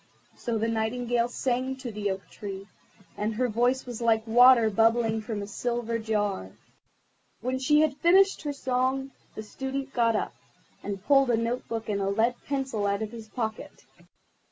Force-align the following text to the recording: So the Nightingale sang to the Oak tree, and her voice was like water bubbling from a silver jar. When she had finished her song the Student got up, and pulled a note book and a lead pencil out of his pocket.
So 0.35 0.57
the 0.57 0.67
Nightingale 0.67 1.27
sang 1.27 1.75
to 1.75 1.91
the 1.91 2.09
Oak 2.09 2.27
tree, 2.31 2.67
and 3.15 3.35
her 3.35 3.47
voice 3.47 3.85
was 3.85 4.01
like 4.01 4.25
water 4.25 4.71
bubbling 4.71 5.21
from 5.21 5.43
a 5.43 5.47
silver 5.47 5.99
jar. 5.99 6.53
When 7.41 7.59
she 7.59 7.81
had 7.81 7.97
finished 7.97 8.41
her 8.41 8.51
song 8.51 9.11
the 9.35 9.43
Student 9.43 9.93
got 9.93 10.15
up, 10.15 10.33
and 10.81 11.05
pulled 11.05 11.29
a 11.29 11.37
note 11.37 11.67
book 11.67 11.87
and 11.87 12.01
a 12.01 12.09
lead 12.09 12.33
pencil 12.47 12.87
out 12.87 13.03
of 13.03 13.11
his 13.11 13.29
pocket. 13.29 13.83